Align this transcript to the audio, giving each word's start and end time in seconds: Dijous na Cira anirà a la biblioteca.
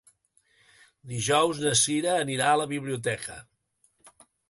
Dijous 1.11 1.61
na 1.65 1.75
Cira 1.83 2.17
anirà 2.25 2.51
a 2.55 2.59
la 2.65 2.69
biblioteca. 2.75 3.41